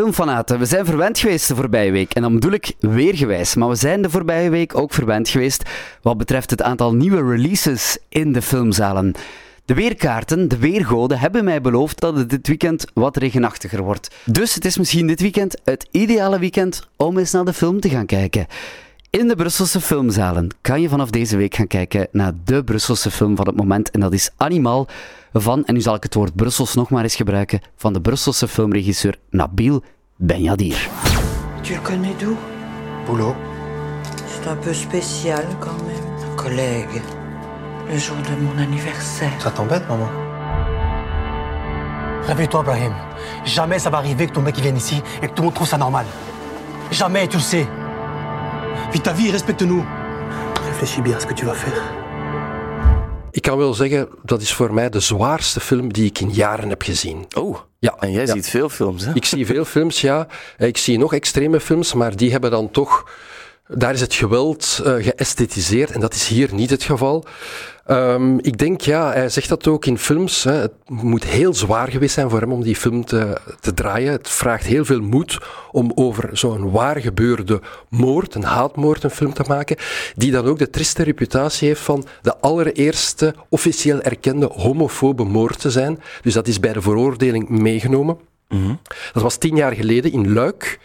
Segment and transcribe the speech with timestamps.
[0.00, 2.14] filmfanaten, we zijn verwend geweest de voorbije week.
[2.14, 3.54] En dan bedoel ik weergewijs.
[3.54, 5.62] Maar we zijn de voorbije week ook verwend geweest
[6.02, 9.12] wat betreft het aantal nieuwe releases in de filmzalen.
[9.64, 14.14] De weerkaarten, de weergoden, hebben mij beloofd dat het dit weekend wat regenachtiger wordt.
[14.24, 17.88] Dus het is misschien dit weekend het ideale weekend om eens naar de film te
[17.88, 18.46] gaan kijken.
[19.10, 23.36] In de Brusselse filmzalen kan je vanaf deze week gaan kijken naar de Brusselse film
[23.36, 23.90] van het moment.
[23.90, 24.86] En dat is Animal
[25.32, 28.48] van, en nu zal ik het woord Brussels nog maar eens gebruiken, van de Brusselse
[28.48, 29.82] filmregisseur Nabil
[30.16, 30.88] Benyadir.
[31.60, 32.36] Tu le connais d'où
[33.06, 33.34] Boulot.
[34.26, 36.30] C'est un peu spécial quand même.
[36.30, 37.02] Un collègue.
[37.92, 39.40] Le jour de mon anniversaire.
[39.40, 40.08] Ça t'embête, maman
[42.26, 42.94] Réveille-toi, Brahim.
[43.44, 45.54] Jamais ça va arriver que ton mec il vienne ici et que tout le monde
[45.54, 46.06] trouve ça normal.
[46.90, 47.66] Jamais, tu le sais.
[48.90, 49.84] Vis ta vie, respecte-nous.
[50.66, 51.82] Réfléchis bien à ce que tu vas faire.
[53.30, 56.68] Ik kan wel zeggen, dat is voor mij de zwaarste film die ik in jaren
[56.68, 57.26] heb gezien.
[57.36, 58.32] Oh, Ja, en jij ja.
[58.32, 59.14] ziet veel films, hè?
[59.14, 60.26] Ik zie veel films, ja.
[60.58, 63.04] Ik zie nog extreme films, maar die hebben dan toch...
[63.66, 67.24] Daar is het geweld eh geësthetiseerd en dat is hier niet het geval.
[67.90, 70.44] Ehm, ik denk, ja, hij zegt dat ook in films.
[70.44, 74.12] Hè, het moet heel zwaar geweest zijn voor hem om die film te, te draaien.
[74.12, 75.38] Het vraagt heel veel moed
[75.70, 79.76] om over zo'n waar gebeurde moord, een haatmoord, een film te maken.
[80.14, 85.70] Die dan ook de triste reputatie heeft van de allereerste officieel erkende homofobe moord te
[85.70, 86.00] zijn.
[86.22, 88.18] Dus dat is bij de veroordeling meegenomen.
[89.12, 90.78] Dat was tien jaar geleden in Luik.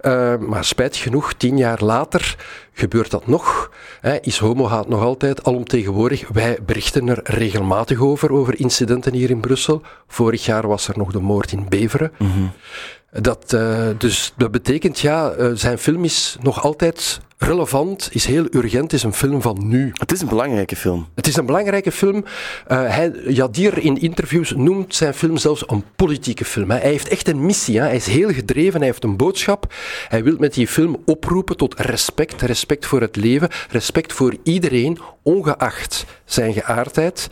[0.00, 2.36] Eh, maar spijtig genoeg, tien jaar later
[2.72, 3.70] gebeurt dat nog.
[4.00, 6.28] Hè, is homohaat nog altijd alomtegenwoordig.
[6.28, 9.82] Wij berichten er regelmatig over, over incidenten hier in Brussel.
[10.06, 12.12] Vorig jaar was er nog de moord in Beveren.
[13.20, 18.46] Dat, eh, dus dat betekent, ja, eh, zijn film is nog altijd relevant, is heel
[18.50, 19.90] urgent, is een film van nu.
[19.94, 21.06] Het is een belangrijke film.
[21.14, 22.24] Het is een belangrijke film.
[22.66, 26.70] Eh hij, Jadir in interviews noemt zijn film zelfs een politieke film.
[26.70, 27.78] Hij heeft echt een missie.
[27.78, 27.84] Hè.
[27.84, 29.72] Hij is heel gedreven, hij heeft een boodschap.
[30.08, 32.42] Hij wil met die film oproepen tot respect.
[32.42, 37.28] Respect voor het leven, respect voor iedereen, ongeacht zijn geaardheid.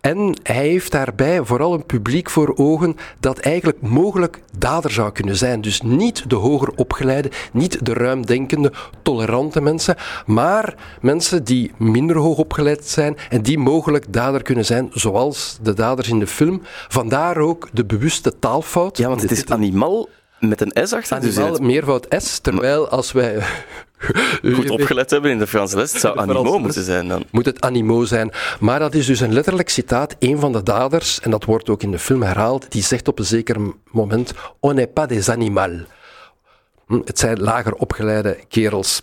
[0.00, 5.36] En hij heeft daarbij vooral een publiek voor ogen dat eigenlijk mogelijk dader zou kunnen
[5.36, 5.60] zijn.
[5.60, 8.72] Dus niet de hoger opgeleide, niet de ruimdenkende,
[9.02, 9.96] tolerante mensen,
[10.26, 15.74] maar mensen die minder hoog opgeleid zijn en die mogelijk dader kunnen zijn, zoals de
[15.74, 16.62] daders in de film.
[16.88, 18.98] Vandaar ook de bewuste taalfout.
[18.98, 20.08] Ja, want het is animal
[20.40, 21.20] met een S achter.
[21.20, 23.42] Dus het meervoud S, terwijl als wij...
[24.54, 26.58] goed opgelet hebben in de Franse les, het zou les.
[26.58, 27.24] moeten zijn dan.
[27.30, 28.30] moet het animo zijn.
[28.60, 30.16] Maar dat is dus een letterlijk citaat.
[30.18, 33.18] Een van de daders, en dat wordt ook in de film herhaald, die zegt op
[33.18, 33.56] een zeker
[33.90, 35.72] moment: On n'est pas des animaux.
[36.86, 39.02] Hm, Het zijn lager opgeleide kerels.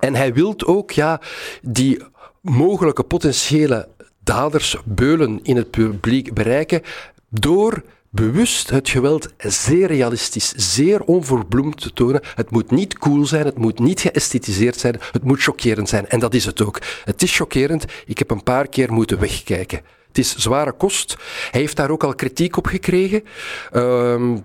[0.00, 1.20] En hij wil ook ja,
[1.62, 2.02] die
[2.40, 3.88] mogelijke potentiële
[4.24, 6.82] daders, beulen in het publiek bereiken
[7.28, 12.20] door bewust het geweld zeer realistisch, zeer onverbloemd te tonen.
[12.34, 16.08] Het moet niet cool zijn, het moet niet geësthetiseerd zijn, het moet chockerend zijn.
[16.08, 16.78] En dat is het ook.
[17.04, 17.84] Het is chockerend.
[18.06, 19.80] Ik heb een paar keer moeten wegkijken.
[20.08, 21.16] Het is zware kost.
[21.50, 23.24] Hij heeft daar ook al kritiek op gekregen.
[23.70, 24.36] Ehm,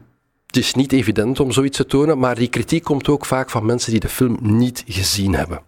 [0.47, 3.65] het is niet evident om zoiets te tonen, maar die kritiek komt ook vaak van
[3.65, 5.61] mensen die de film niet gezien hebben.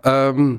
[0.00, 0.54] Ehm,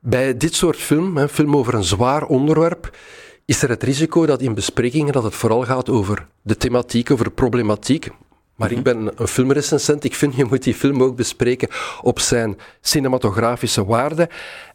[0.00, 2.96] bij dit soort film, een film over een zwaar onderwerp,
[3.44, 7.24] is er het risico dat in besprekingen dat het vooral gaat over de thematiek, over
[7.24, 8.10] de problematiek.
[8.56, 10.04] Maar ik ben een filmrecensent.
[10.04, 11.68] Ik vind je moet die film ook bespreken
[12.02, 14.28] op zijn cinematografische waarde.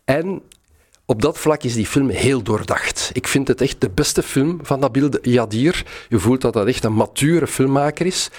[0.06, 0.42] En
[1.10, 3.10] op dat vlak is die film heel doordacht.
[3.14, 5.86] Ik vind het echt de beste film van Nabil Yadir.
[6.10, 8.30] Je voelt dat dat echt een mature filmmaker is.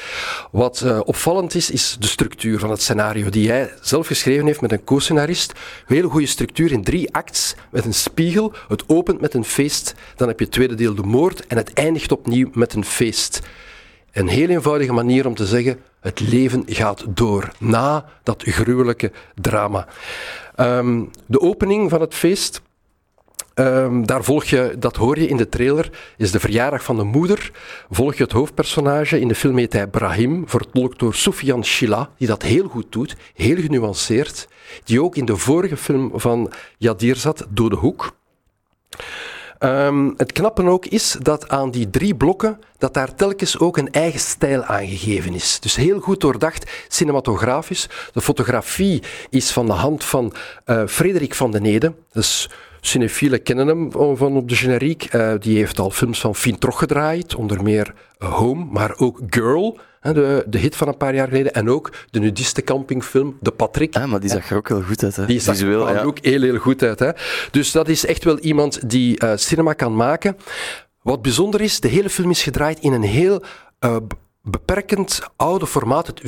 [0.50, 4.60] Wat eh, opvallend is, is de structuur van het scenario, die hij zelf geschreven heeft
[4.60, 5.52] met een co-scenarist.
[5.86, 8.52] Een hele goede structuur in drie acts, met een spiegel.
[8.68, 11.72] Het opent met een feest, dan heb je het tweede deel de moord en het
[11.72, 13.40] eindigt opnieuw met een feest.
[14.12, 19.86] Een heel eenvoudige manier om te zeggen: het leven gaat door na dat gruwelijke drama.
[20.58, 22.62] Ehm, de opening van het feest.
[23.54, 27.02] ehm, daar volg je, dat hoor je in de trailer, is de verjaardag van de
[27.04, 27.50] moeder.
[27.90, 29.20] Volg je het hoofdpersonage.
[29.20, 33.16] In de film heet hij Brahim, vertolkt door Soufiane Chila, die dat heel goed doet,
[33.34, 34.48] heel genuanceerd.
[34.84, 38.12] Die ook in de vorige film van Yadir zat, Dode Hoek.
[39.58, 43.92] Ehm, het knappe ook is dat aan die drie blokken, dat daar telkens ook een
[43.92, 45.60] eigen stijl aangegeven is.
[45.60, 47.88] Dus heel goed doordacht, cinematografisch.
[48.12, 50.32] De fotografie is van de hand van
[50.64, 51.96] eh, Frederik van den.
[52.12, 55.04] Dus cinefielen kennen hem van op de generiek.
[55.04, 59.20] Eh, die heeft al films van Fien Trog gedraaid, onder meer eh, Home, maar ook
[59.30, 61.54] Girl, hè, de, de hit van een paar jaar geleden.
[61.54, 63.96] En ook de nudistencampingfilm De Patrick.
[63.96, 65.26] Ah, maar die zag er ook wel goed uit, hè?
[65.26, 66.02] Die zag Visueel, er ja.
[66.02, 66.98] ook heel, heel goed uit.
[66.98, 67.10] Hè?
[67.50, 70.36] Dus dat is echt wel iemand die eh, cinema kan maken.
[71.02, 73.42] Wat bijzonder is, de hele film is gedraaid in een heel
[73.78, 73.96] eh,
[74.50, 76.20] beperkend oude formaat, het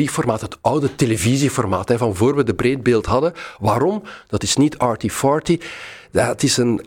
[0.00, 3.32] 4-3 formaat, het oude televisieformaat, hè, van voor we de breedbeeld hadden.
[3.58, 4.02] Waarom?
[4.28, 5.58] Dat is niet arty-farty.
[6.10, 6.80] Dat is een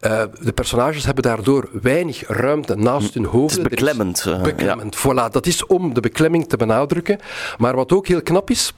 [0.00, 3.56] uh, de personages hebben daardoor weinig ruimte naast hun hoofd.
[3.56, 4.24] Het is beklemmend.
[4.28, 5.28] Uh, beklemmend, ja.
[5.28, 5.32] voilà.
[5.32, 7.18] Dat is om de beklemming te benadrukken.
[7.58, 8.72] Maar wat ook heel knap is,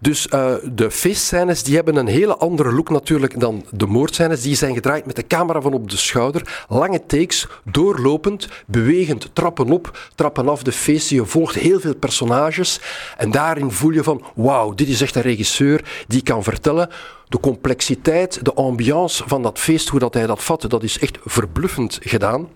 [0.00, 4.42] dus uh, de feestscènes die hebben een hele andere look natuurlijk dan de moordscènes.
[4.42, 6.64] Die zijn gedraaid met de camera van op de schouder.
[6.68, 11.16] Lange takes, doorlopend, bewegend, trappen op, trappen af de feesten.
[11.16, 12.80] Je volgt heel veel personages.
[13.16, 16.90] En daarin voel je van, wauw, dit is echt een regisseur die kan vertellen
[17.28, 21.18] de complexiteit, de ambiance van dat feest, hoe dat hij dat vatte, dat is echt
[21.24, 22.48] verbluffend gedaan.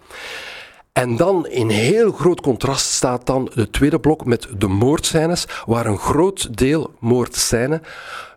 [0.93, 5.87] En dan in heel groot contrast staat dan de tweede blok met de moordscènes, waar
[5.87, 7.81] een groot deel moordscène,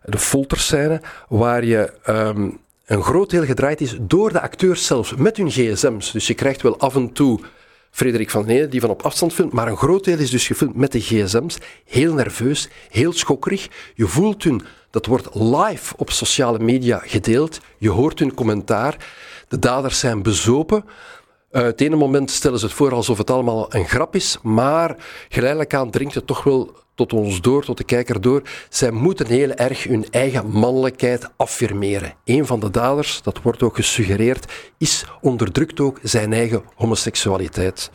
[0.04, 5.36] de folterscène, waar je um, een groot deel gedraaid is door de acteurs zelf, met
[5.36, 6.10] hun gsm's.
[6.10, 7.40] Dus je krijgt wel af en toe
[7.90, 10.76] Frederik van Neden die van op afstand filmt, maar een groot deel is dus gefilmd
[10.76, 11.58] met de gsm's.
[11.84, 13.68] Heel nerveus, heel schokkerig.
[13.94, 17.60] Je voelt hun, dat wordt live op sociale media gedeeld.
[17.78, 18.96] Je hoort hun commentaar.
[19.48, 20.84] De daders zijn bezopen.
[21.56, 24.96] Uh, het ene moment stellen ze het voor alsof het allemaal een grap is, maar
[25.28, 28.42] geleidelijk aan dringt het toch wel tot ons door, tot de kijker door.
[28.68, 32.14] Zij moeten heel erg hun eigen mannelijkheid affirmeren.
[32.24, 37.90] Een van de daders, dat wordt ook gesuggereerd, is onderdrukt ook zijn eigen homoseksualiteit.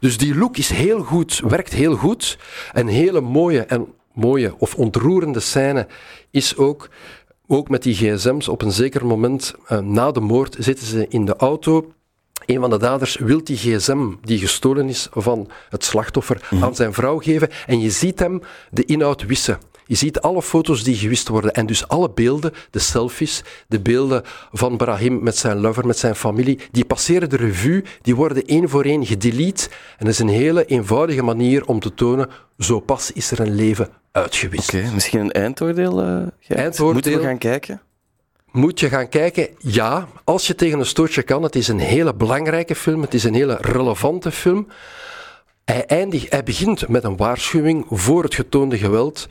[0.00, 2.38] Dus die look is heel goed, werkt heel goed.
[2.72, 5.86] Een hele mooie en mooie of ontroerende scène
[6.30, 6.88] is ook
[7.46, 11.24] ook met die gsm's, op een zeker moment uh, na de moord zitten ze in
[11.24, 11.92] de auto
[12.46, 16.64] een van de daders wil die gsm die gestolen is van het slachtoffer mhm.
[16.64, 19.58] aan zijn vrouw geven en je ziet hem de inhoud wissen.
[19.90, 24.22] Je ziet alle foto's die gewist worden en dus alle beelden, de selfies, de beelden
[24.52, 28.68] van Brahim met zijn lover, met zijn familie, die passeren de revue, die worden één
[28.68, 29.68] voor één gedelete.
[29.98, 32.28] En dat is een hele eenvoudige manier om te tonen,
[32.58, 34.74] zo pas is er een leven uitgewist.
[34.74, 36.92] Oké, misschien een eindoordeel, uh, eindwoordeel.
[36.92, 37.80] Moeten we gaan kijken?
[38.52, 39.48] Moet je gaan kijken?
[39.58, 41.42] Ja, als je tegen een stootje kan.
[41.42, 43.02] Het is een hele belangrijke film.
[43.02, 44.66] Het is een hele relevante film.
[45.64, 49.28] Hij, eindigt, hij begint met een waarschuwing voor het getoonde geweld.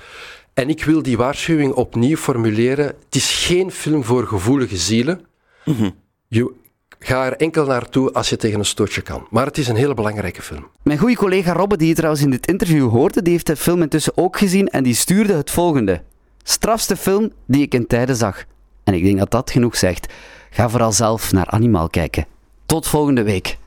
[0.53, 2.85] En ik wil die waarschuwing opnieuw formuleren.
[2.85, 5.25] Het is geen film voor gevoelige zielen.
[5.65, 5.95] Mm
[6.27, 6.51] Je
[6.99, 9.27] ga er enkel naartoe als je tegen een stootje kan.
[9.29, 10.67] Maar het is een hele belangrijke film.
[10.83, 13.81] Mijn goede collega Robbe, die je trouwens in dit interview hoorde, die heeft de film
[13.81, 16.01] intussen ook gezien en die stuurde het volgende.
[16.43, 18.45] Strafste film die ik in tijden zag.
[18.89, 20.13] En ik denk dat dat genoeg zegt.
[20.49, 22.25] Ga vooral zelf naar Animal kijken.
[22.65, 23.57] Tot volgende week.